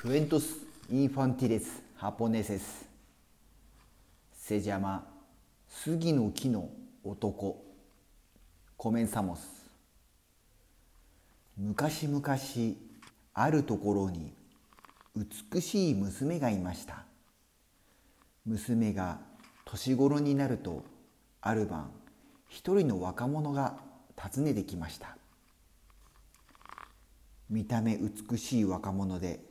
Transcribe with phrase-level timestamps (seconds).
[0.00, 0.44] Cuentos
[0.92, 1.66] infantiles
[2.00, 2.62] japoneses.
[4.32, 5.02] se llama
[5.66, 6.70] 杉の木の
[7.02, 7.64] 男。
[8.76, 9.40] コメンサモス。
[11.56, 12.22] 昔々
[13.34, 14.32] あるところに
[15.16, 17.04] 美しい娘がいました。
[18.46, 19.18] 娘が
[19.64, 20.84] 年頃になると
[21.40, 21.90] ある晩
[22.46, 23.80] 一人の若者が
[24.16, 25.16] 訪ねてきました。
[27.50, 29.47] 見た目美しい若者で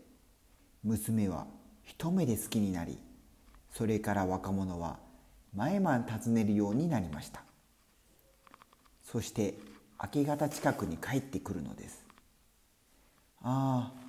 [0.84, 1.48] 娘は
[1.84, 2.98] 一目で好きになり
[3.74, 5.00] それから若者は
[5.56, 7.44] 毎晩訪ねるようになりました。
[9.04, 9.58] そして
[10.02, 12.06] 明け方近くに帰ってくるのです。
[13.42, 14.00] ああ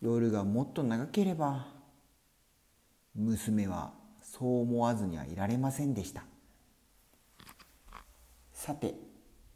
[0.00, 1.66] 夜がもっと長ければ
[3.14, 6.24] 娘はそう思わずにはいられませんでした。
[8.52, 8.94] さて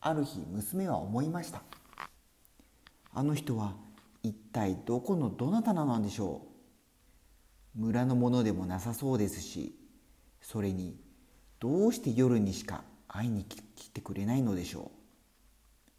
[0.00, 1.62] ある日娘は思いました。
[3.12, 3.75] あの人は
[4.23, 6.50] 一体どこのどなたなのでしょう？
[7.74, 9.75] 村のものでもなさそうですし
[10.42, 10.97] それに
[11.61, 15.91] どうして夜にしか会いに来てくれないのでしょう。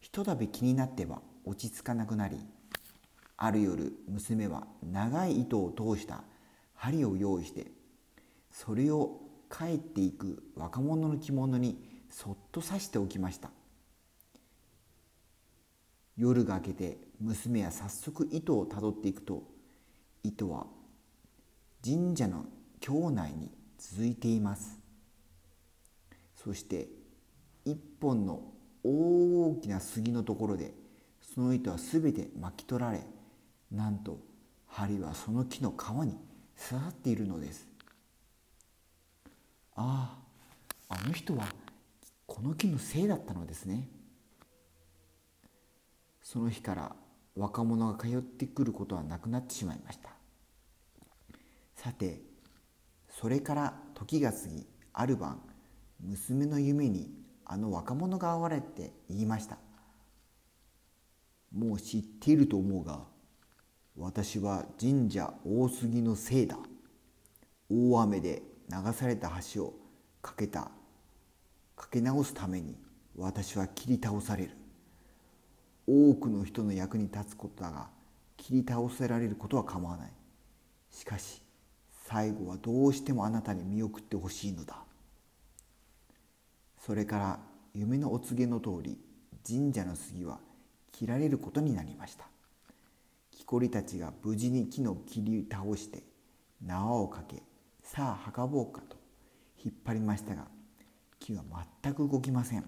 [0.00, 2.38] ひとたび気になっては落ち着かなくなり
[3.36, 6.24] ある夜娘は長い糸を通した
[6.74, 7.70] 針を用意して
[8.50, 9.20] それを
[9.50, 13.50] 帰っていく若者の着物にそっと刺しておきました。
[16.16, 19.42] 夜が明けて娘は早速糸をたどっていくと
[20.22, 20.66] 糸は
[21.84, 22.44] 神社の
[22.80, 24.78] 境内に続いています。
[26.36, 26.88] そして
[27.64, 28.42] 一本の
[28.82, 30.74] 大きな杉のところで
[31.34, 33.02] その糸は全て巻き取られ
[33.70, 34.18] なんと
[34.66, 36.18] 針はその木の皮に
[36.56, 37.68] 刺さっているのです。
[39.76, 40.16] あ
[40.88, 41.46] ああの人は
[42.26, 43.88] この木のせいだったのですね。
[46.22, 46.96] その日から
[47.40, 50.10] 若者が通ってくることはなくなってしまいました。
[51.74, 52.20] さて
[53.08, 55.40] それから時が過ぎある晩
[56.00, 57.10] 娘の夢に
[57.46, 59.56] あの若者が現れて言いました
[61.50, 63.06] 「もう知っていると思うが
[63.96, 66.58] 私は神社大杉のせいだ。
[67.70, 69.80] 大雨で流された橋を
[70.20, 70.70] 架けた
[71.76, 72.76] 架け直すために
[73.16, 74.59] 私は切り倒される。
[75.92, 77.88] 多くの人の役に立つことだが
[78.36, 80.12] 切り倒せられることは構わない。
[80.92, 81.42] しかし
[82.06, 84.76] 最後はどうしてもあなたに見送ってほしいのだ。
[86.78, 87.40] それから
[87.74, 88.98] 夢のお告げの通り
[89.46, 90.38] 神社の杉は
[90.92, 92.26] 切られることになりました。
[93.32, 96.04] 木こりたちが無事に木の切り倒して
[96.64, 97.42] 縄をかけ
[97.82, 98.96] さあ運ぼうかと
[99.64, 100.46] 引っ張りましたが
[101.18, 101.42] 木は
[101.82, 102.64] 全く動きません。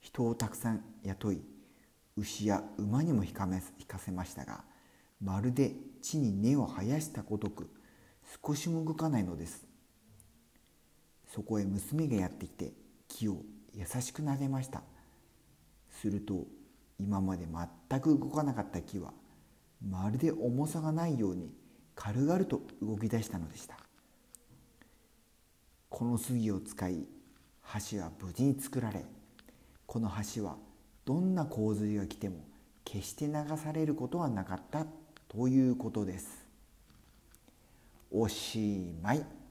[0.00, 1.40] 人をたくさん雇い
[2.16, 4.64] 牛や馬にも引かめ引かせましたが
[5.20, 7.70] まるで地に根を生やしたごとく
[8.44, 9.66] 少しも動かないのです。
[11.32, 12.72] そこへ娘がやってきて
[13.08, 13.42] 木を
[13.74, 14.82] 優しく撫でました。
[15.90, 16.46] すると
[16.98, 19.12] 今まで全く動かなかった木は
[19.80, 21.52] まるで重さがないように
[21.94, 23.76] 軽々と動き出したのでした。
[25.88, 27.06] この杉を使い
[27.90, 29.04] 橋は無事に作られ
[29.86, 30.56] この橋は
[31.04, 32.36] どんな洪水が来ても
[32.84, 34.86] 決して流されることはなかった
[35.28, 36.46] ということです。
[38.10, 39.41] おしまい。